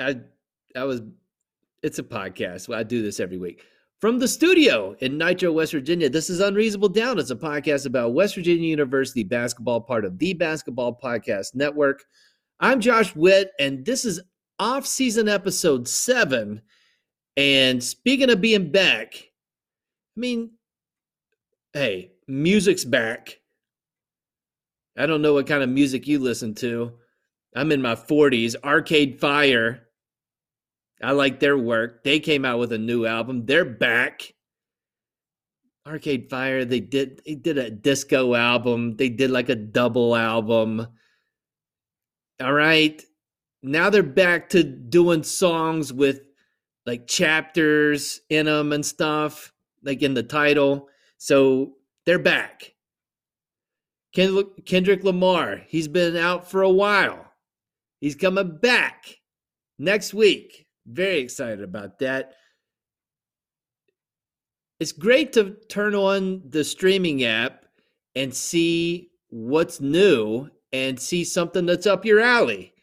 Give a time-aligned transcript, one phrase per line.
[0.00, 0.20] I
[0.76, 1.02] I was
[1.82, 2.74] it's a podcast.
[2.74, 3.62] I do this every week.
[4.00, 7.18] From the studio in Nitro, West Virginia, this is Unreasonable Doubt.
[7.18, 12.04] It's a podcast about West Virginia University basketball, part of the Basketball Podcast Network.
[12.60, 14.20] I'm Josh Witt, and this is
[14.58, 16.60] off-season episode seven.
[17.36, 19.14] And speaking of being back,
[20.16, 20.50] I mean,
[21.72, 23.40] hey, music's back.
[24.98, 26.92] I don't know what kind of music you listen to.
[27.54, 28.56] I'm in my 40s.
[28.64, 29.88] Arcade Fire.
[31.02, 32.02] I like their work.
[32.02, 33.46] They came out with a new album.
[33.46, 34.32] They're back.
[35.86, 38.96] Arcade Fire, they did they did a disco album.
[38.96, 40.86] They did like a double album.
[42.40, 43.02] All right.
[43.62, 46.22] Now they're back to doing songs with
[46.86, 50.88] like chapters in them and stuff, like in the title.
[51.18, 51.74] So
[52.06, 52.74] they're back.
[54.14, 57.23] Kendrick Lamar, he's been out for a while.
[58.04, 59.16] He's coming back
[59.78, 60.66] next week.
[60.86, 62.34] Very excited about that.
[64.78, 67.64] It's great to turn on the streaming app
[68.14, 72.74] and see what's new and see something that's up your alley.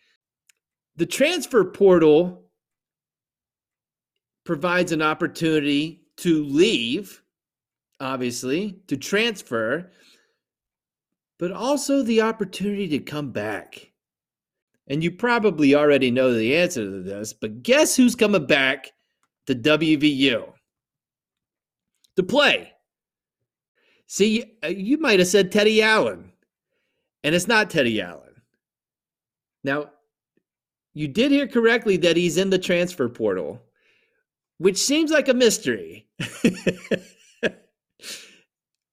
[0.96, 2.50] The transfer portal
[4.44, 7.22] provides an opportunity to leave,
[8.00, 9.92] obviously, to transfer
[11.38, 13.91] but also the opportunity to come back.
[14.88, 18.92] And you probably already know the answer to this, but guess who's coming back
[19.48, 20.52] to WVU
[22.16, 22.72] to play?
[24.08, 26.34] See, uh, you might have said Teddy Allen,
[27.24, 28.42] and it's not Teddy Allen.
[29.64, 29.92] Now,
[30.94, 33.62] you did hear correctly that he's in the transfer portal,
[34.58, 36.10] which seems like a mystery.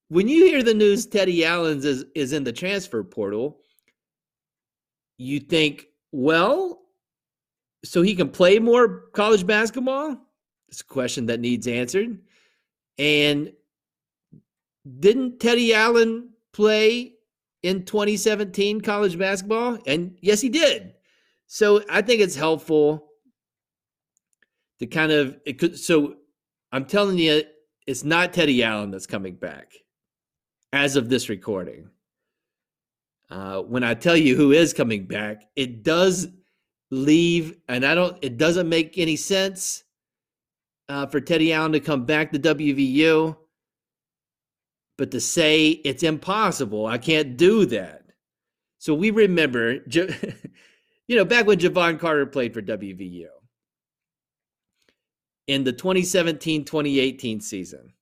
[0.08, 3.58] when you hear the news Teddy Allen's is, is in the transfer portal,
[5.18, 6.80] you think, well,
[7.84, 10.16] so he can play more college basketball?
[10.68, 12.18] It's a question that needs answered.
[12.98, 13.52] And
[14.98, 17.14] didn't Teddy Allen play
[17.62, 19.78] in 2017 college basketball?
[19.86, 20.94] And yes, he did.
[21.46, 23.08] So I think it's helpful
[24.78, 26.16] to kind of it could so
[26.72, 27.42] I'm telling you
[27.86, 29.72] it's not Teddy Allen that's coming back
[30.72, 31.88] as of this recording.
[33.30, 36.28] Uh, when I tell you who is coming back, it does
[36.90, 39.84] leave, and I don't, it doesn't make any sense
[40.88, 43.36] uh, for Teddy Allen to come back to WVU.
[44.96, 48.02] But to say it's impossible, I can't do that.
[48.78, 53.26] So we remember, you know, back when Jevon Carter played for WVU
[55.46, 57.92] in the 2017 2018 season,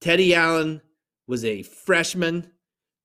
[0.00, 0.80] Teddy Allen
[1.26, 2.50] was a freshman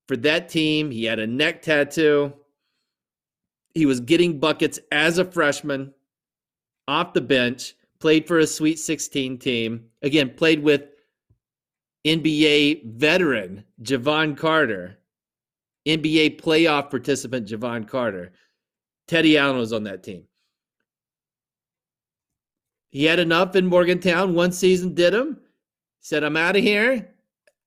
[0.08, 0.92] for that team.
[0.92, 2.34] He had a neck tattoo.
[3.74, 5.94] He was getting buckets as a freshman
[6.88, 9.86] off the bench, played for a Sweet 16 team.
[10.02, 10.84] Again, played with
[12.06, 14.98] NBA veteran Jevon Carter,
[15.88, 18.32] NBA playoff participant Jevon Carter.
[19.08, 20.24] Teddy Allen was on that team.
[22.90, 24.36] He had enough in Morgantown.
[24.36, 25.40] One season did him.
[26.00, 27.15] Said, I'm out of here.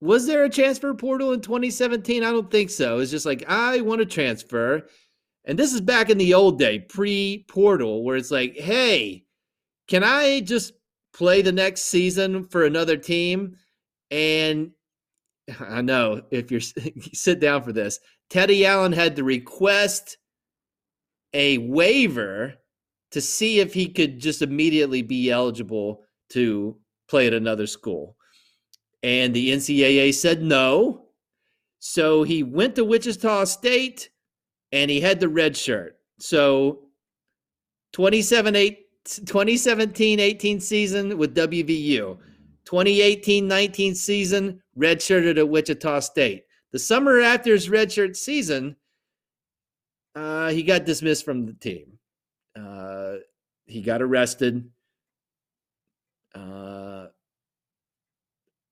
[0.00, 2.22] Was there a transfer portal in 2017?
[2.22, 2.98] I don't think so.
[2.98, 4.86] It's just like, I want to transfer.
[5.44, 9.24] And this is back in the old day, pre portal, where it's like, hey,
[9.88, 10.74] can I just
[11.12, 13.56] play the next season for another team?
[14.10, 14.70] And
[15.60, 16.60] I know if you're
[17.12, 17.98] sit down for this,
[18.30, 20.18] Teddy Allen had to request
[21.34, 22.54] a waiver
[23.10, 26.76] to see if he could just immediately be eligible to
[27.08, 28.17] play at another school.
[29.02, 31.06] And the NCAA said no.
[31.78, 34.10] So he went to Wichita State
[34.72, 35.96] and he had the red shirt.
[36.18, 36.80] So
[37.92, 42.18] 2017 18 season with WVU,
[42.64, 46.44] 2018 19 season, redshirted at Wichita State.
[46.72, 48.76] The summer after his redshirt season,
[50.14, 51.98] uh, he got dismissed from the team.
[52.58, 53.16] Uh,
[53.66, 54.68] he got arrested.
[56.34, 56.97] Uh,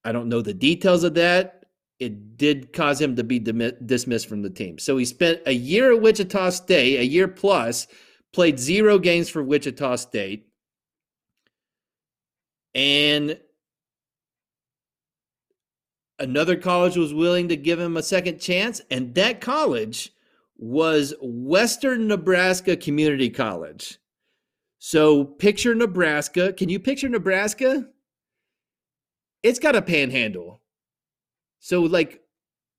[0.07, 1.65] I don't know the details of that.
[1.99, 4.79] It did cause him to be dismissed from the team.
[4.79, 7.89] So he spent a year at Wichita State, a year plus,
[8.33, 10.47] played zero games for Wichita State.
[12.75, 13.41] And
[16.21, 18.81] another college was willing to give him a second chance.
[18.91, 20.13] And that college
[20.57, 23.99] was Western Nebraska Community College.
[24.79, 26.53] So picture Nebraska.
[26.53, 27.89] Can you picture Nebraska?
[29.43, 30.63] It's got a panhandle.
[31.61, 32.21] So, like,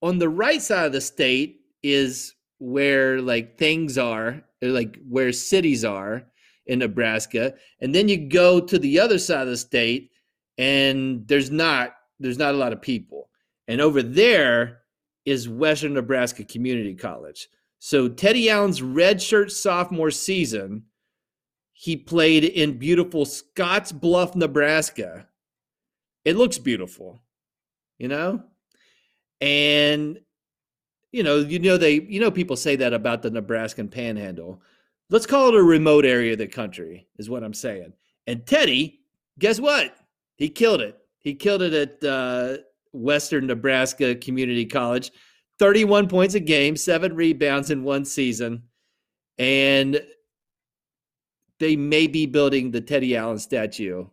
[0.01, 5.85] on the right side of the state is where like things are, like where cities
[5.85, 6.23] are
[6.65, 10.11] in Nebraska, and then you go to the other side of the state,
[10.57, 13.29] and there's not there's not a lot of people,
[13.67, 14.81] and over there
[15.25, 17.49] is Western Nebraska Community College.
[17.79, 20.83] So Teddy Allen's redshirt sophomore season,
[21.73, 25.27] he played in beautiful Scottsbluff, Nebraska.
[26.27, 27.21] It looks beautiful,
[27.97, 28.43] you know?
[29.39, 30.19] And
[31.13, 34.61] you know, you know they you know people say that about the Nebraskan panhandle.
[35.09, 37.93] Let's call it a remote area of the country, is what I'm saying.
[38.27, 38.99] And Teddy,
[39.39, 39.95] guess what?
[40.35, 40.97] He killed it.
[41.19, 42.57] He killed it at uh,
[42.91, 45.13] Western Nebraska Community College.
[45.59, 48.63] 31 points a game, seven rebounds in one season.
[49.37, 50.01] And
[51.61, 54.07] they may be building the Teddy Allen statue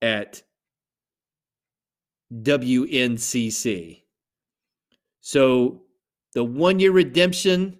[0.00, 0.44] at
[2.42, 4.02] WNCC.
[5.20, 5.82] So
[6.32, 7.78] the one year redemption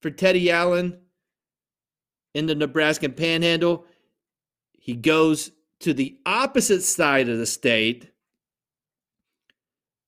[0.00, 0.98] for Teddy Allen
[2.34, 3.84] in the Nebraska panhandle,
[4.72, 5.50] he goes
[5.80, 8.10] to the opposite side of the state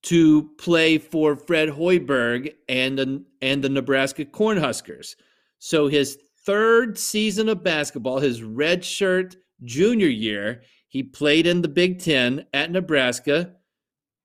[0.02, 5.16] to play for Fred Hoiberg and the, and the Nebraska Cornhuskers.
[5.58, 12.00] So his third season of basketball, his redshirt junior year, he played in the Big
[12.00, 13.54] Ten at Nebraska,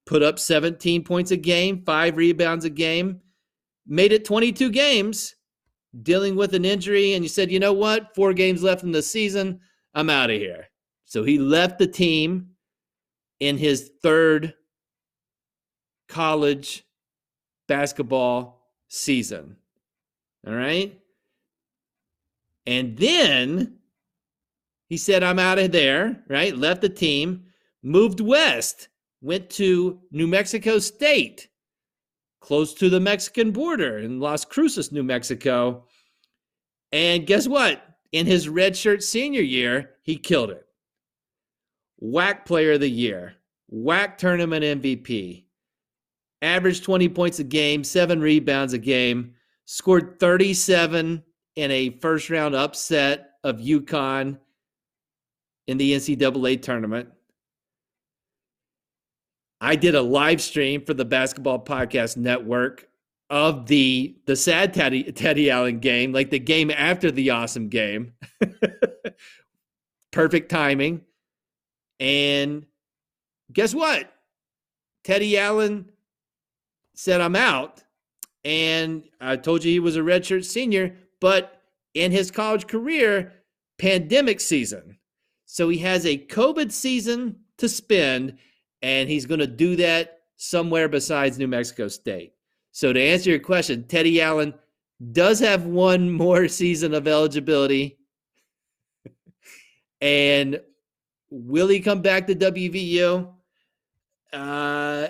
[0.06, 3.22] put up 17 points a game, five rebounds a game,
[3.88, 5.36] made it 22 games,
[6.04, 7.14] dealing with an injury.
[7.14, 8.14] And you said, you know what?
[8.16, 9.60] Four games left in the season.
[9.94, 10.68] I'm out of here.
[11.06, 12.52] So he left the team
[13.40, 14.54] in his third
[16.08, 16.86] college
[17.68, 19.58] basketball season.
[20.48, 21.00] All right.
[22.66, 23.78] And then
[24.88, 26.56] he said, I'm out of there, right?
[26.56, 27.46] Left the team,
[27.84, 28.88] moved west,
[29.26, 31.50] went to New Mexico State,
[32.42, 35.88] close to the Mexican border in Las Cruces, New Mexico.
[36.92, 37.82] And guess what?
[38.12, 40.64] In his redshirt senior year, he killed it.
[42.04, 43.34] WAC player of the year,
[43.74, 45.46] WAC tournament MVP,
[46.44, 49.34] averaged 20 points a game, seven rebounds a game,
[49.66, 51.24] scored 37
[51.56, 54.38] in a first round upset of UConn
[55.66, 57.10] in the NCAA tournament.
[59.62, 62.88] I did a live stream for the Basketball Podcast Network
[63.30, 68.14] of the the sad Teddy Teddy Allen game, like the game after the awesome game.
[70.12, 71.02] Perfect timing.
[72.00, 72.66] And
[73.52, 74.12] guess what?
[75.04, 75.90] Teddy Allen
[76.94, 77.84] said, I'm out.
[78.44, 81.62] And I told you he was a redshirt senior, but
[81.94, 83.34] in his college career,
[83.78, 84.98] pandemic season.
[85.46, 88.38] So he has a COVID season to spend,
[88.86, 92.34] and he's going to do that somewhere besides New Mexico State.
[92.72, 94.54] So to answer your question, Teddy Allen
[95.12, 97.98] does have one more season of eligibility.
[100.02, 100.62] and
[101.32, 103.28] will he come back to WVU?
[104.32, 105.08] Uh,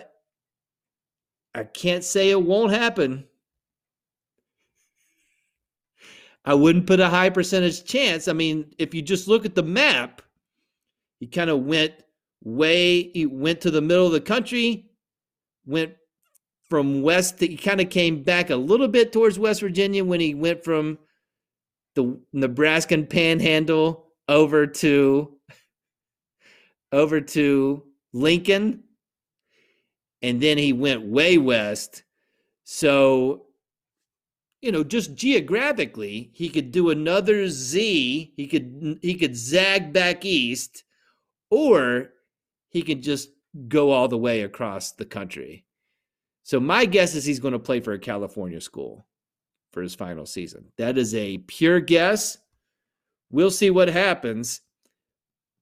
[1.53, 3.25] I can't say it won't happen.
[6.45, 8.29] I wouldn't put a high percentage chance.
[8.29, 10.21] I mean, if you just look at the map,
[11.19, 11.91] he kind of went
[12.45, 14.85] way, he went to the middle of the country,
[15.65, 15.95] went
[16.69, 20.33] from west, he kind of came back a little bit towards West Virginia when he
[20.33, 20.97] went from
[21.95, 25.37] the Nebraskan panhandle over to
[26.93, 27.83] over to
[28.13, 28.85] Lincoln
[30.25, 32.03] and then he went way west.
[32.63, 33.45] So,
[34.59, 38.33] you know, just geographically, he could do another Z.
[38.35, 40.83] He could he could zag back east,
[41.51, 42.09] or
[42.75, 43.29] he could just
[43.69, 45.63] go all the way across the country.
[46.43, 49.07] So my guess is he's going to play for a California school
[49.71, 50.65] for his final season.
[50.77, 52.37] That is a pure guess.
[53.31, 54.59] We'll see what happens.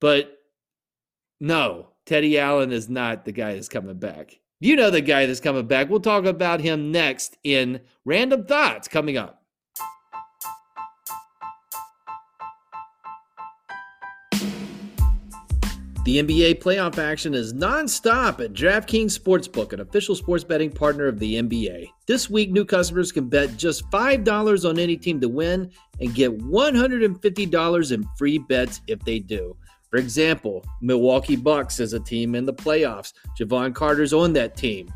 [0.00, 0.38] But
[1.38, 4.40] no, Teddy Allen is not the guy that's coming back.
[4.58, 5.88] You know the guy that's coming back.
[5.88, 9.43] We'll talk about him next in Random Thoughts coming up.
[16.04, 21.18] The NBA playoff action is nonstop at DraftKings Sportsbook, an official sports betting partner of
[21.18, 21.88] the NBA.
[22.06, 25.70] This week, new customers can bet just $5 on any team to win
[26.00, 29.56] and get $150 in free bets if they do.
[29.88, 33.14] For example, Milwaukee Bucks is a team in the playoffs.
[33.40, 34.92] Jevon Carter's on that team.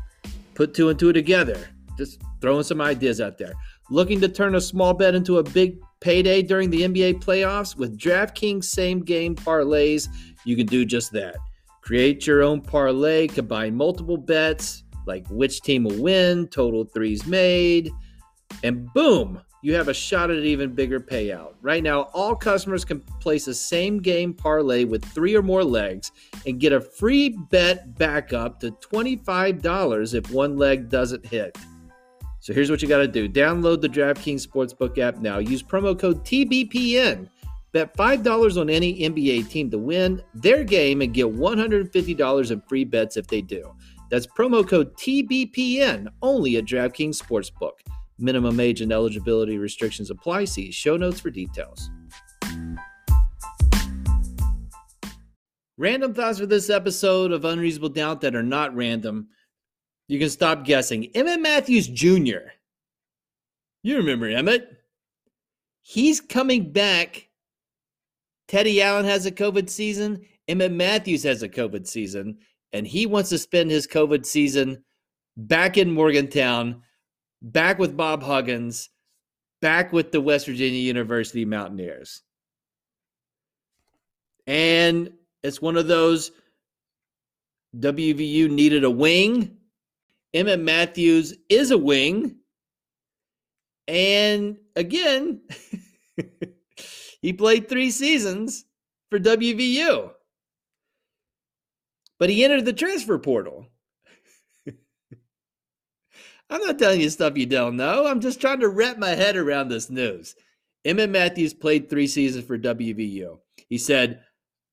[0.53, 1.69] Put two and two together.
[1.97, 3.53] Just throwing some ideas out there.
[3.89, 7.97] Looking to turn a small bet into a big payday during the NBA playoffs with
[7.97, 10.07] DraftKings same game parlays
[10.45, 11.37] you can do just that.
[11.81, 17.91] Create your own parlay, combine multiple bets, like which team will win, total threes made,
[18.63, 21.53] and boom, you have a shot at an even bigger payout.
[21.61, 26.11] Right now, all customers can place a same game parlay with three or more legs
[26.45, 31.57] and get a free bet back up to $25 if one leg doesn't hit.
[32.39, 35.39] So here's what you got to do download the DraftKings Sportsbook app now.
[35.39, 37.27] Use promo code TBPN
[37.71, 42.83] Bet $5 on any NBA team to win their game and get $150 in free
[42.83, 43.71] bets if they do.
[44.09, 47.73] That's promo code TBPN only at DraftKings Sportsbook.
[48.17, 50.45] Minimum age and eligibility restrictions apply.
[50.45, 51.89] See show notes for details.
[55.77, 59.29] Random thoughts for this episode of Unreasonable Doubt that are not random.
[60.09, 61.09] You can stop guessing.
[61.13, 62.49] Emmitt Matthews Jr.
[63.83, 64.65] You remember Emmitt?
[65.81, 67.28] He's coming back
[68.49, 70.25] Teddy Allen has a COVID season.
[70.49, 72.39] Emmitt Matthews has a COVID season,
[72.73, 74.83] and he wants to spend his COVID season
[75.37, 76.81] back in Morgantown,
[77.43, 78.89] back with Bob Huggins,
[79.61, 82.23] back with the West Virginia University Mountaineers.
[84.47, 85.11] And
[85.43, 86.31] it's one of those
[87.77, 89.57] WVU needed a wing.
[90.33, 92.37] Emmitt Matthews is a wing.
[93.87, 95.41] And again,
[97.21, 98.65] He played three seasons
[99.09, 100.11] for WVU,
[102.17, 103.67] but he entered the transfer portal.
[106.49, 108.07] I'm not telling you stuff you don't know.
[108.07, 110.35] I'm just trying to wrap my head around this news.
[110.85, 113.39] Emmitt Matthews played three seasons for WVU.
[113.67, 114.23] He said,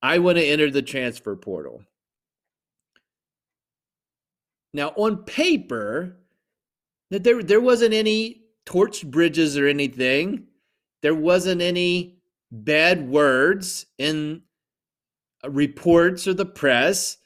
[0.02, 1.82] I want to enter the transfer portal.
[4.72, 6.18] Now, on paper,
[7.10, 10.44] there, there wasn't any torch bridges or anything.
[11.02, 12.15] There wasn't any
[12.50, 14.42] bad words in
[15.44, 17.18] uh, reports or the press.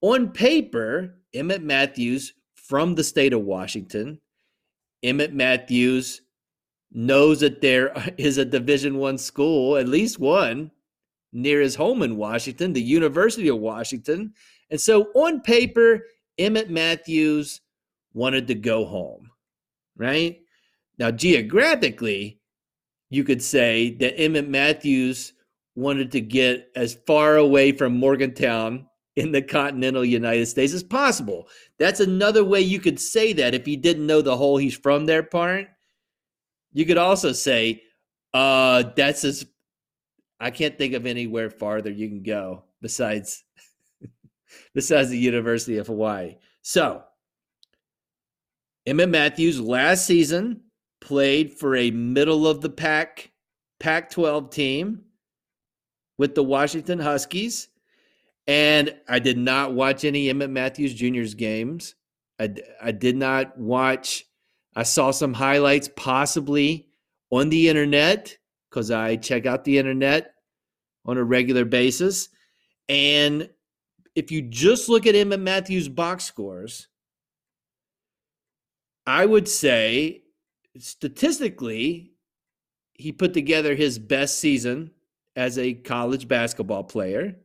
[0.00, 4.20] On paper, Emmitt Matthews from the state of Washington,
[5.04, 6.22] Emmitt Matthews
[6.92, 10.70] knows that there is a Division One school, at least one,
[11.32, 14.32] near his home in Washington, the University of Washington.
[14.70, 16.04] And so on paper,
[16.38, 17.60] Emmitt Matthews
[18.12, 19.30] wanted to go home,
[19.96, 20.38] right?
[20.98, 22.40] Now, geographically,
[23.10, 25.32] you could say that Emmitt Matthews
[25.74, 28.86] wanted to get as far away from Morgantown
[29.16, 31.48] in the continental United States as possible.
[31.78, 35.06] That's another way you could say that if you didn't know the whole he's from
[35.06, 35.68] there part.
[36.72, 37.82] You could also say,
[38.34, 39.46] uh, that's as
[40.38, 43.42] I can't think of anywhere farther you can go besides
[44.74, 46.36] besides the University of Hawaii.
[46.60, 47.02] So
[48.86, 50.60] Emmitt Matthews last season
[51.06, 53.30] played for a middle of the pack
[53.78, 55.02] Pac 12 team
[56.18, 57.68] with the Washington Huskies.
[58.48, 61.94] And I did not watch any Emmitt Matthews Jr.'s games.
[62.40, 64.24] I, I did not watch,
[64.74, 66.88] I saw some highlights possibly
[67.30, 68.36] on the internet
[68.68, 70.34] because I check out the internet
[71.04, 72.30] on a regular basis.
[72.88, 73.48] And
[74.16, 76.88] if you just look at Emmitt Matthews' box scores,
[79.06, 80.24] I would say
[80.78, 82.12] statistically,
[82.94, 84.90] he put together his best season
[85.34, 87.36] as a college basketball player.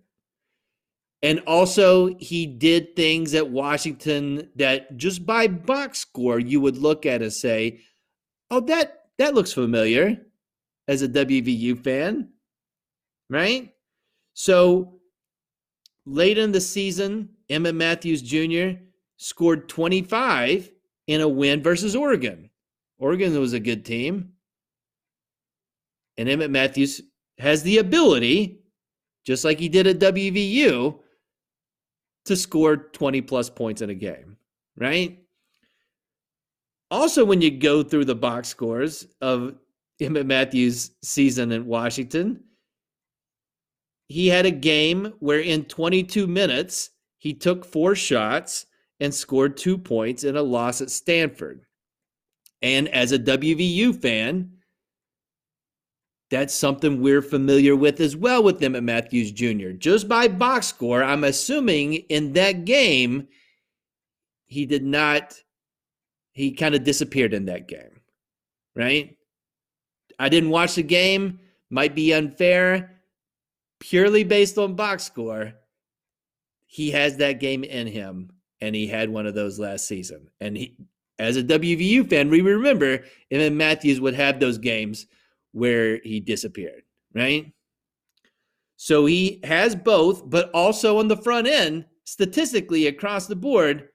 [1.24, 7.06] And also, he did things at Washington that just by box score you would look
[7.06, 7.82] at and say,
[8.50, 10.26] "Oh, that that looks familiar."
[10.88, 12.30] As a WVU fan,
[13.30, 13.74] right?
[14.34, 15.00] So
[16.06, 18.82] late in the season, Emmitt Matthews Jr.
[19.18, 20.72] scored 25
[21.08, 22.51] in a win versus Oregon.
[23.02, 24.34] Oregon was a good team.
[26.18, 27.02] And Emmitt Matthews
[27.40, 28.62] has the ability,
[29.26, 31.00] just like he did at WVU,
[32.26, 34.38] to score 20 plus points in a game,
[34.78, 35.18] right?
[36.92, 39.56] Also, when you go through the box scores of
[40.00, 42.44] Emmitt Matthews' season in Washington,
[44.08, 48.68] he had a game where in 22 minutes, he took four shots
[49.00, 51.66] and scored two points in a loss at Stanford.
[52.62, 54.52] And as a WVU fan,
[56.30, 59.72] that's something we're familiar with as well with Emmitt Matthews Jr.
[59.72, 63.28] Just by box score, I'm assuming in that game,
[64.46, 65.36] he did not,
[66.32, 68.00] he kind of disappeared in that game,
[68.76, 69.18] right?
[70.20, 71.40] I didn't watch the game,
[71.70, 73.02] might be unfair.
[73.80, 75.54] Purely based on box score,
[76.66, 80.30] he has that game in him, and he had one of those last season.
[80.40, 80.78] And he,
[81.22, 85.06] as a WVU fan, we remember Emmitt Matthews would have those games
[85.52, 87.52] where he disappeared, right?
[88.78, 93.90] So he has both, but also on the front end, statistically across the board,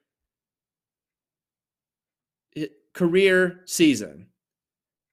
[2.92, 4.26] career season.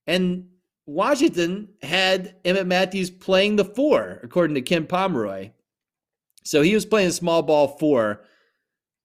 [0.05, 0.49] And
[0.85, 5.51] Washington had Emmitt Matthews playing the four, according to Ken Pomeroy.
[6.43, 8.25] So he was playing small ball four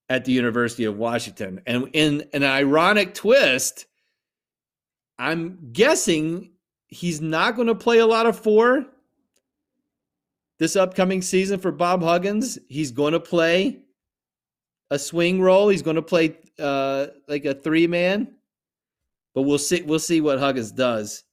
[0.09, 1.61] at the University of Washington.
[1.67, 3.85] And in an ironic twist,
[5.17, 6.51] I'm guessing
[6.87, 8.85] he's not going to play a lot of four
[10.57, 12.57] this upcoming season for Bob Huggins.
[12.67, 13.79] He's going to play
[14.89, 15.69] a swing role.
[15.69, 18.35] He's going to play uh, like a three man.
[19.35, 19.83] But we'll see.
[19.83, 21.23] We'll see what Huggins does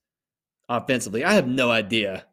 [0.69, 1.25] offensively.
[1.25, 2.27] I have no idea.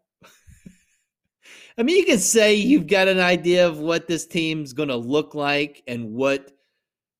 [1.77, 4.95] I mean, you can say you've got an idea of what this team's going to
[4.95, 6.51] look like and what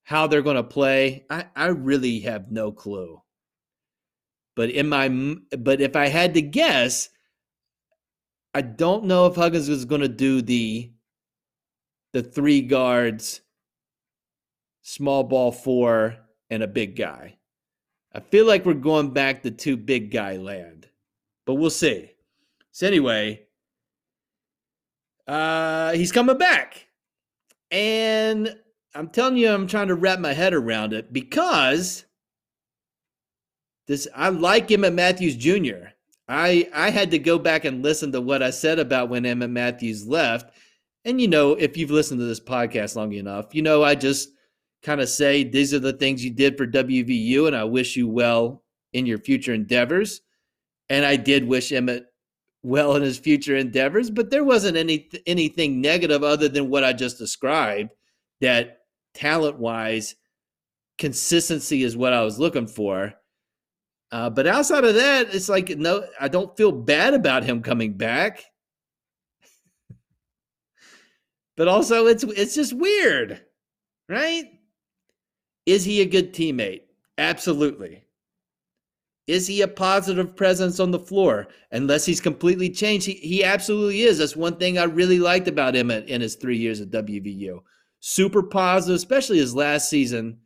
[0.03, 1.25] how they're going to play.
[1.29, 3.21] I, I really have no clue.
[4.55, 5.09] But in my
[5.57, 7.09] but if I had to guess,
[8.53, 10.91] I don't know if Huggins is going to do the
[12.11, 13.41] the three guards,
[14.83, 16.17] small ball four,
[16.51, 17.37] and a big guy.
[18.13, 20.87] I feel like we're going back to two big guy land,
[21.47, 22.11] but we'll see.
[22.71, 23.47] So anyway,
[25.27, 26.87] uh, he's coming back,
[27.71, 28.55] and
[28.95, 32.05] I'm telling you, I'm trying to wrap my head around it because
[33.87, 35.89] this I like Emmitt Matthews Jr.
[36.27, 39.51] I I had to go back and listen to what I said about when Emmitt
[39.51, 40.55] Matthews left.
[41.05, 44.29] And you know, if you've listened to this podcast long enough, you know I just
[44.83, 48.07] kind of say these are the things you did for WVU, and I wish you
[48.07, 48.63] well
[48.93, 50.21] in your future endeavors.
[50.89, 52.03] And I did wish Emmitt
[52.63, 56.93] well in his future endeavors, but there wasn't any anything negative other than what I
[56.93, 57.91] just described.
[58.41, 58.79] That
[59.13, 60.15] talent wise,
[60.97, 63.13] consistency is what I was looking for.
[64.11, 67.93] Uh, but outside of that, it's like no, I don't feel bad about him coming
[67.93, 68.43] back.
[71.57, 73.41] but also, it's it's just weird,
[74.07, 74.45] right?
[75.65, 76.81] Is he a good teammate?
[77.17, 78.02] Absolutely.
[79.25, 81.47] Is he a positive presence on the floor?
[81.71, 84.17] Unless he's completely changed, he, he absolutely is.
[84.17, 87.59] That's one thing I really liked about him in, his three years at WVU.
[88.01, 90.39] Super positive, especially his last season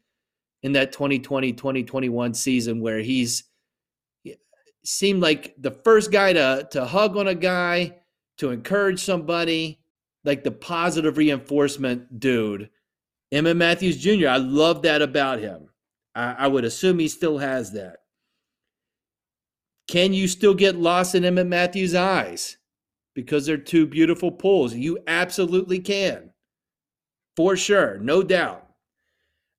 [0.62, 3.44] in that 2020 2021 season where he's
[4.84, 7.98] seemed like the first guy to to hug on a guy,
[8.38, 9.80] to encourage somebody,
[10.24, 12.70] like the positive reinforcement dude.
[13.34, 14.30] Emmitt Matthews Jr.
[14.30, 15.70] I love that about him.
[16.16, 17.98] I, I would assume he still has that.
[19.88, 22.58] Can you still get lost in Emmitt Matthews' eyes
[23.16, 24.74] because they're two beautiful pulls?
[24.74, 26.32] You absolutely can.
[27.36, 28.68] For sure, no doubt.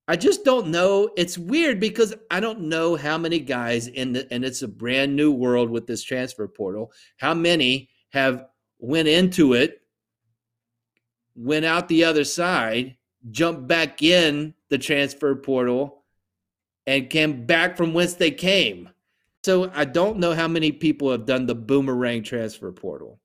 [0.07, 1.11] I just don't know.
[1.17, 5.15] It's weird because I don't know how many guys in the and it's a brand
[5.15, 6.93] new world with this transfer portal.
[7.19, 8.47] How many have
[8.79, 9.83] went into it,
[11.35, 12.97] went out the other side,
[13.31, 16.05] jumped back in the transfer portal,
[16.87, 18.89] and came back from whence they came.
[19.49, 23.19] So I don't know how many people have done the boomerang transfer portal.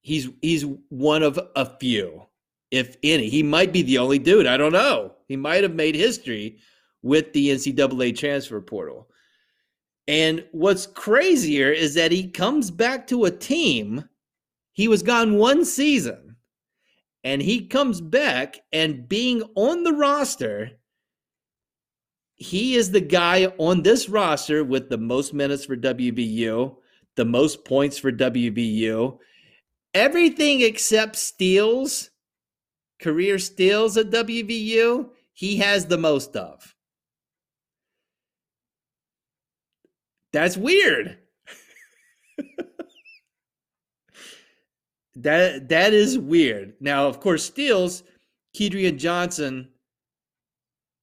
[0.00, 2.22] He's he's one of a few
[2.70, 3.28] if any.
[3.28, 4.46] He might be the only dude.
[4.46, 5.12] I don't know.
[5.28, 6.56] He might have made history
[7.02, 9.10] with the NCAA transfer portal.
[10.08, 14.08] And what's crazier is that he comes back to a team.
[14.72, 16.36] He was gone one season,
[17.24, 20.70] and he comes back, and being on the roster,
[22.36, 26.76] he is the guy on this roster with the most minutes for WVU,
[27.16, 29.18] the most points for WVU,
[29.94, 32.10] everything except steals
[33.00, 36.74] career steals at WVU, he has the most of.
[40.32, 41.18] That's weird.
[45.16, 46.74] that that is weird.
[46.80, 48.02] Now, of course, steals,
[48.56, 49.68] Kedrian Johnson,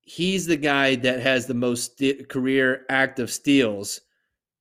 [0.04, 4.02] he's the guy that has the most st- career active steals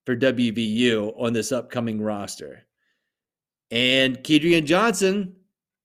[0.06, 2.64] for WVU on this upcoming roster.
[3.70, 5.34] And Kedrian Johnson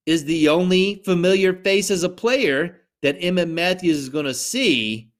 [0.06, 5.10] is the only familiar face as a player that Emmitt Matthews is going to see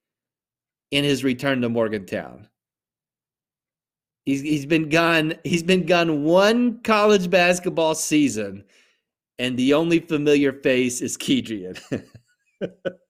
[0.91, 2.49] in his return to Morgantown.
[4.25, 5.35] He's he's been gone.
[5.45, 8.65] He's been gone one college basketball season,
[9.39, 11.79] and the only familiar face is Kedrian.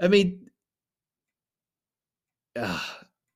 [0.00, 0.50] I mean,
[2.58, 2.80] uh,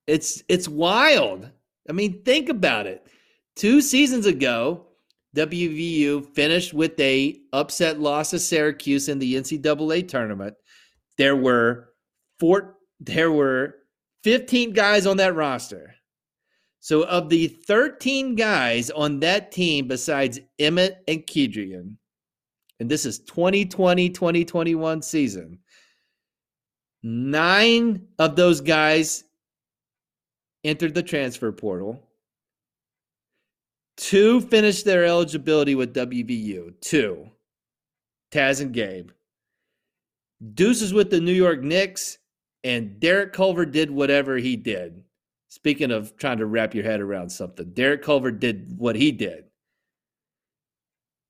[0.07, 1.49] it's it's wild.
[1.89, 3.05] I mean, think about it.
[3.55, 4.87] Two seasons ago,
[5.35, 10.55] WVU finished with a upset loss to Syracuse in the NCAA tournament.
[11.17, 11.89] There were
[12.39, 12.77] four.
[12.99, 13.75] There were
[14.23, 15.93] 15 guys on that roster.
[16.79, 21.97] So, of the 13 guys on that team, besides Emmitt and Kedrian,
[22.79, 25.59] and this is 2020 2021 season,
[27.05, 29.23] nine of those guys
[30.63, 32.01] entered the transfer portal.
[33.95, 36.73] Two finished their eligibility with WVU.
[36.81, 37.29] Two.
[38.33, 39.11] Taz and Gabe.
[40.55, 42.17] Deuces with the New York Knicks,
[42.63, 45.03] and Derek Culver did whatever he did.
[45.49, 49.45] Speaking of trying to wrap your head around something, Derek Culver did what he did.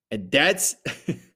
[0.10, 0.76] And that's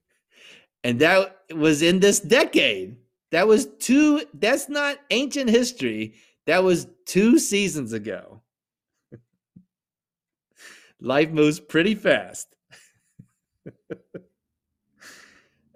[0.84, 2.96] and that was in this decade.
[3.30, 6.14] That was two that's not ancient history.
[6.46, 8.42] That was two seasons ago.
[11.00, 12.48] Life moves pretty fast.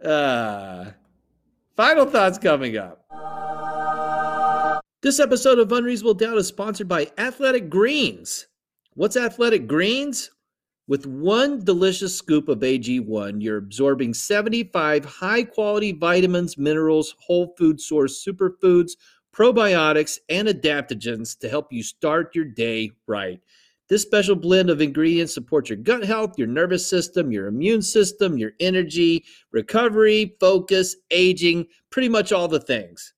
[0.04, 0.86] uh,
[1.76, 3.04] final thoughts coming up.
[5.02, 8.46] This episode of Unreasonable Doubt is sponsored by Athletic Greens.
[8.94, 10.30] What's Athletic Greens?
[10.86, 17.80] With one delicious scoop of AG1, you're absorbing 75 high quality vitamins, minerals, whole food
[17.80, 18.90] source superfoods,
[19.34, 23.40] probiotics, and adaptogens to help you start your day right.
[23.88, 28.36] This special blend of ingredients supports your gut health, your nervous system, your immune system,
[28.36, 33.13] your energy, recovery, focus, aging, pretty much all the things.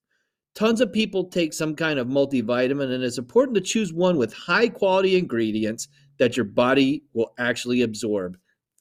[0.57, 4.33] Tons of people take some kind of multivitamin, and it's important to choose one with
[4.33, 8.39] high quality ingredients that your body will actually absorb.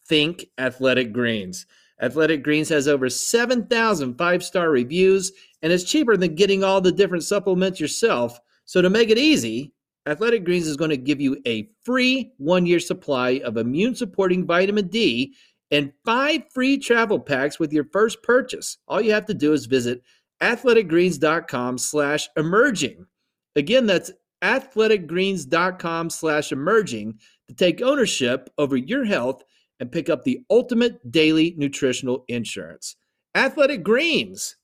[0.09, 1.67] Think Athletic Greens.
[2.01, 6.91] Athletic Greens has over 7,000 five star reviews, and it's cheaper than getting all the
[6.91, 8.41] different supplements yourself.
[8.65, 9.75] So, to make it easy,
[10.07, 14.47] Athletic Greens is going to give you a free one year supply of immune supporting
[14.47, 15.35] vitamin D
[15.71, 18.79] and five free travel packs with your first purchase.
[18.89, 20.01] All you have to do is visit
[20.41, 23.07] athleticgreens.com slash emerging.
[23.55, 24.11] Again, that's
[24.43, 27.19] athleticgreens.com slash emerging
[27.49, 29.43] to take ownership over your health
[29.81, 32.97] and pick up the ultimate daily nutritional insurance.
[33.35, 34.57] Athletic Greens.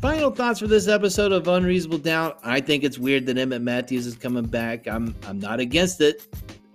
[0.00, 2.38] Final thoughts for this episode of Unreasonable Doubt.
[2.44, 4.86] I think it's weird that Emmitt Matthews is coming back.
[4.86, 6.26] I'm I'm not against it.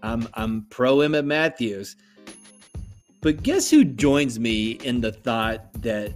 [0.02, 1.96] I'm I'm pro Emmitt Matthews.
[3.22, 6.14] But guess who joins me in the thought that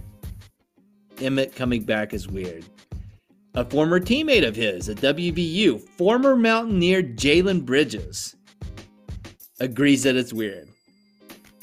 [1.16, 2.64] Emmitt coming back is weird?
[3.54, 8.34] A former teammate of his at WVU, former Mountaineer Jalen Bridges,
[9.60, 10.68] agrees that it's weird.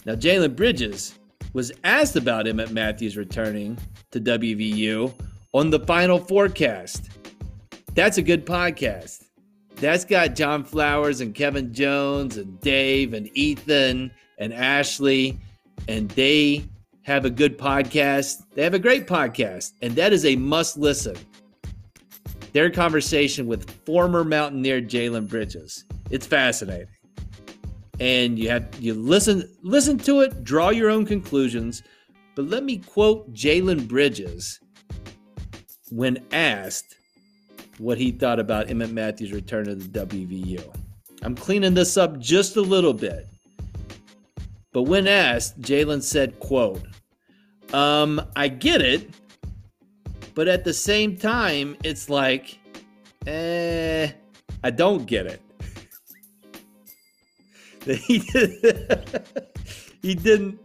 [0.06, 1.19] Now, Jalen Bridges
[1.54, 3.77] was asked about Emmitt Matthews returning
[4.12, 5.13] to WVU
[5.54, 7.10] on the final forecast.
[7.93, 9.25] That's a good podcast.
[9.75, 15.39] That's got John Flowers and Kevin Jones and Dave and Ethan and Ashley,
[15.88, 16.65] and they
[17.04, 18.43] have a good podcast.
[18.56, 21.15] They have a great podcast, and that is a must listen.
[22.51, 25.86] Their conversation with former Mountaineer Jalen Bridges.
[26.10, 26.88] It's fascinating.
[27.99, 31.84] And you have you listen listen to it, draw your own conclusions.
[32.36, 34.60] But let me quote Jalen Bridges
[35.91, 36.95] when asked
[37.77, 40.63] what he thought about Emmitt Matthews' return to the WVU.
[41.21, 43.27] I'm cleaning this up just a little bit.
[44.73, 46.81] But when asked, Jalen said, quote,
[47.73, 49.10] um, I get it,
[50.34, 52.57] but at the same time, it's like,
[53.27, 54.12] eh,
[54.63, 55.41] I don't get it.
[58.05, 59.25] he, did,
[60.03, 60.60] he didn't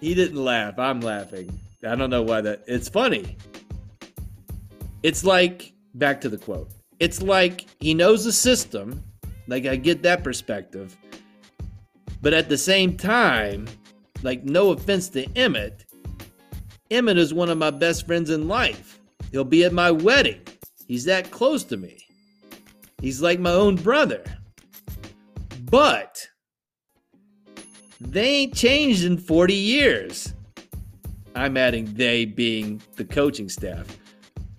[0.00, 0.78] he didn't laugh.
[0.78, 1.58] I'm laughing.
[1.86, 3.36] I don't know why that it's funny.
[5.02, 6.70] It's like back to the quote.
[7.00, 9.02] It's like he knows the system.
[9.46, 10.96] Like I get that perspective.
[12.22, 13.66] But at the same time,
[14.22, 15.84] like no offense to Emmitt,
[16.90, 19.00] Emmitt is one of my best friends in life.
[19.32, 20.40] He'll be at my wedding.
[20.86, 21.98] He's that close to me.
[23.00, 24.24] He's like my own brother.
[25.64, 26.26] But
[28.00, 30.32] they ain't changed in 40 years.
[31.34, 33.86] I'm adding they being the coaching staff.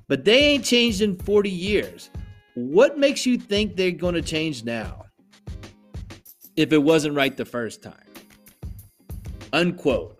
[0.07, 2.09] But they ain't changed in 40 years.
[2.55, 5.06] What makes you think they're going to change now?
[6.57, 7.93] If it wasn't right the first time.
[9.53, 10.17] Unquote.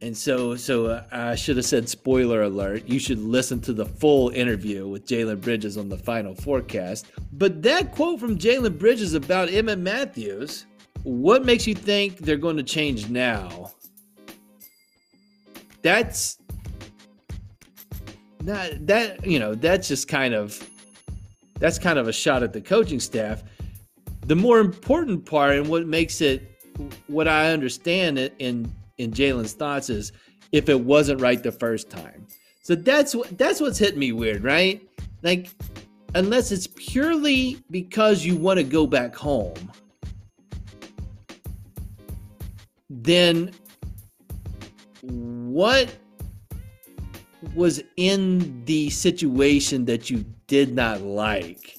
[0.00, 2.86] And so, so uh, I should have said spoiler alert.
[2.86, 7.06] You should listen to the full interview with Jalen Bridges on the final forecast.
[7.32, 10.66] But that quote from Jalen Bridges about Emmitt Matthews,
[11.04, 13.72] what makes you think they're going to change now?
[15.80, 16.38] That's
[18.42, 20.62] not that you know that's just kind of
[21.58, 23.42] that's kind of a shot at the coaching staff.
[24.26, 26.50] The more important part and what makes it
[27.06, 30.12] what I understand it in in Jalen's thoughts is
[30.52, 32.26] if it wasn't right the first time.
[32.62, 34.80] So that's what that's what's hitting me weird, right?
[35.22, 35.48] Like
[36.14, 39.72] unless it's purely because you want to go back home,
[42.88, 43.50] then
[45.02, 45.94] what
[47.54, 51.78] was in the situation that you did not like?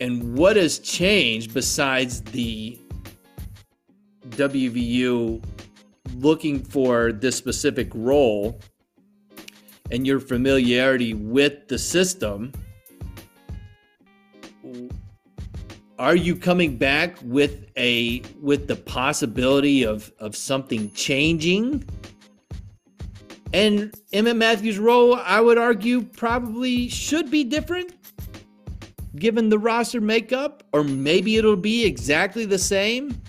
[0.00, 2.78] And what has changed besides the
[4.30, 5.42] WVU
[6.16, 8.60] looking for this specific role
[9.90, 12.52] and your familiarity with the system?
[15.98, 21.84] Are you coming back with a with the possibility of of something changing?
[23.52, 27.94] And Emmitt Matthews' role, I would argue, probably should be different
[29.16, 33.20] given the roster makeup, or maybe it'll be exactly the same.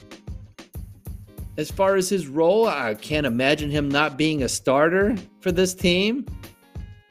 [1.57, 5.73] As far as his role, I can't imagine him not being a starter for this
[5.73, 6.25] team,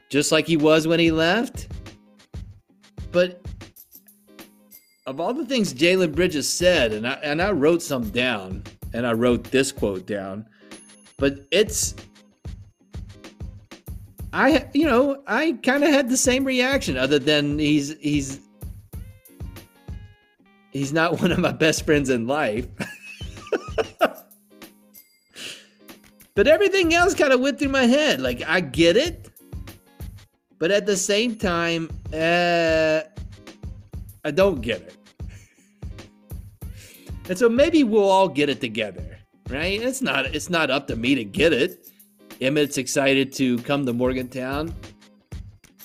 [0.09, 1.67] just like he was when he left.
[3.11, 3.41] But
[5.07, 9.07] of all the things Jalen Bridges said, and I, and I wrote some down, and
[9.07, 10.45] I wrote this quote down,
[11.17, 11.95] but it's
[14.33, 18.41] I you know I kind of had the same reaction other than he's he's
[20.75, 22.67] he's not one of my best friends in life.
[26.35, 28.19] but everything else kind of went through my head.
[28.19, 29.29] Like I get it,
[30.59, 33.01] but at the same time, uh,
[34.25, 34.97] I don't get it.
[37.29, 39.17] And so maybe we'll all get it together,
[39.49, 39.81] right?
[39.81, 41.87] It's not it's not up to me to get it.
[42.41, 44.75] Emmitt's excited to come to Morgantown.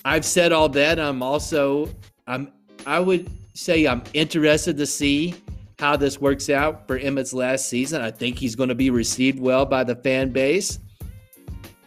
[0.03, 0.99] I've said all that.
[0.99, 1.89] I'm also
[2.27, 2.51] I'm
[2.85, 5.35] I would say I'm interested to see
[5.79, 8.01] how this works out for Emmitt's last season.
[8.01, 10.79] I think he's going to be received well by the fan base.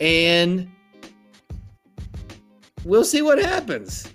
[0.00, 0.68] And
[2.84, 4.12] we'll see what happens.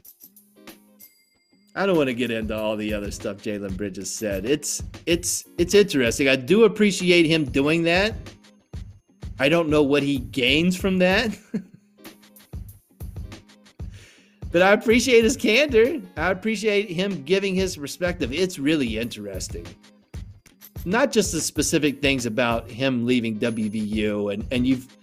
[1.75, 4.45] I don't want to get into all the other stuff Jalen Bridges said.
[4.45, 6.27] It's it's it's interesting.
[6.27, 8.15] I do appreciate him doing that.
[9.39, 11.37] I don't know what he gains from that.
[14.51, 16.01] but I appreciate his candor.
[16.17, 18.31] I appreciate him giving his perspective.
[18.33, 19.65] It's really interesting.
[20.85, 24.95] Not just the specific things about him leaving WVU and and you've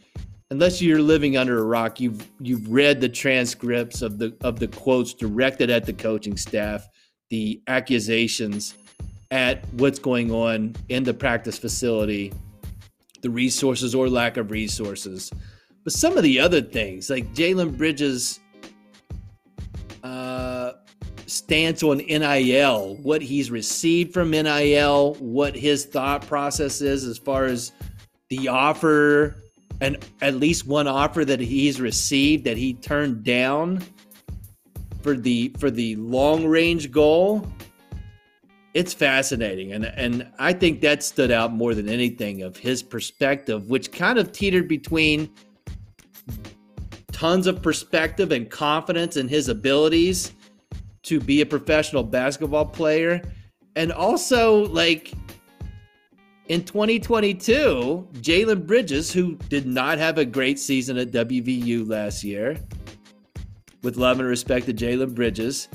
[0.51, 4.69] unless you're living under a rock, you've you've read the transcripts of the of the
[4.69, 6.89] quotes directed at the coaching staff,
[7.31, 8.75] the accusations
[9.31, 12.33] at what's going on in the practice facility
[13.27, 15.33] the resources or lack of resources.
[15.83, 18.39] But some of the other things, like Jalen Bridges'
[21.37, 27.45] stance on NIL, what he's received from NIL, what his thought process is as far
[27.45, 27.73] as
[28.29, 29.43] the offer,
[29.81, 33.83] and at least one offer that he's received that he turned down
[35.03, 37.47] for the for the long range goal
[38.77, 39.73] it's fascinating.
[39.73, 44.19] And and I think that stood out more than anything of his perspective which kind
[44.19, 45.31] of teetered between
[47.11, 50.33] tons of perspective and confidence in his abilities
[51.07, 53.23] to be a professional basketball player
[53.75, 55.13] and also like
[56.49, 62.57] in 2022 Jalen Bridges who did not have a great season at WVU last year
[63.83, 65.69] with love and respect to Jalen Bridges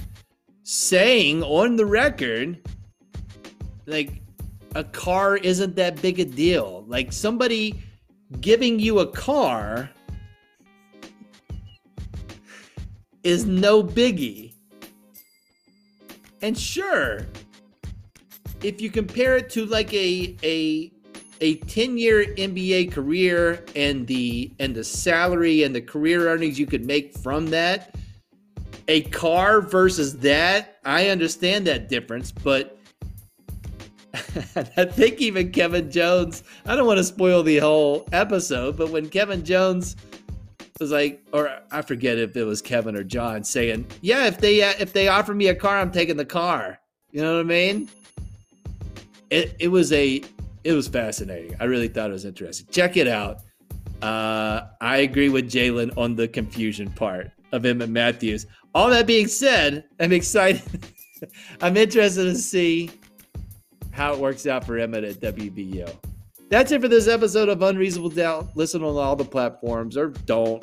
[0.63, 2.59] saying on the record
[3.85, 4.21] like
[4.75, 6.85] a car isn't that big a deal.
[6.87, 7.81] Like somebody
[8.39, 9.89] giving you a car
[13.23, 14.50] is no biggie.
[16.41, 17.27] And sure,
[18.63, 20.91] if you compare it to like a a
[21.41, 26.85] a 10-year NBA career and the and the salary and the career earnings you could
[26.85, 27.95] make from that,
[28.87, 32.77] a car versus that, I understand that difference, but
[34.77, 39.09] I think even Kevin Jones, I don't want to spoil the whole episode, but when
[39.09, 39.95] Kevin Jones
[40.81, 44.63] was like, or I forget if it was Kevin or John saying, "Yeah, if they
[44.63, 46.79] uh, if they offer me a car, I'm taking the car."
[47.11, 47.89] You know what I mean?
[49.29, 50.21] It it was a
[50.63, 51.55] it was fascinating.
[51.59, 52.67] I really thought it was interesting.
[52.71, 53.41] Check it out.
[54.01, 58.47] Uh, I agree with Jalen on the confusion part of Emmitt Matthews.
[58.73, 60.63] All that being said, I'm excited.
[61.61, 62.89] I'm interested to see
[63.91, 65.93] how it works out for Emmitt at WVU.
[66.51, 68.49] That's it for this episode of Unreasonable Doubt.
[68.55, 70.61] Listen on all the platforms or don't.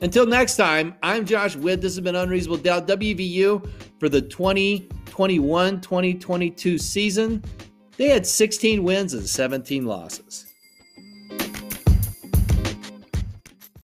[0.00, 1.82] Until next time, I'm Josh Witt.
[1.82, 7.44] This has been Unreasonable Doubt WVU for the 2021 2022 season.
[7.98, 10.49] They had 16 wins and 17 losses.